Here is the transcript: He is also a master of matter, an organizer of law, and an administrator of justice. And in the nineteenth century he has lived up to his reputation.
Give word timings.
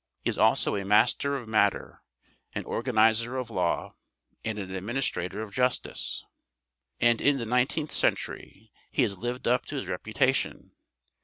He 0.23 0.31
is 0.31 0.37
also 0.39 0.75
a 0.75 0.83
master 0.83 1.35
of 1.37 1.47
matter, 1.47 2.01
an 2.53 2.65
organizer 2.65 3.37
of 3.37 3.51
law, 3.51 3.91
and 4.43 4.57
an 4.57 4.73
administrator 4.73 5.43
of 5.43 5.53
justice. 5.53 6.25
And 6.99 7.21
in 7.21 7.37
the 7.37 7.45
nineteenth 7.45 7.91
century 7.91 8.71
he 8.89 9.03
has 9.03 9.19
lived 9.19 9.47
up 9.47 9.67
to 9.67 9.75
his 9.75 9.85
reputation. 9.87 10.71